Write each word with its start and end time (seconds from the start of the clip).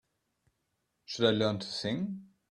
Should 1.05 1.25
I 1.25 1.29
learn 1.29 1.59
to 1.59 1.67
sing? 1.67 2.29